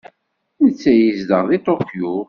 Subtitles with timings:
[0.65, 2.13] Netta yezdeɣ deg Tokyo.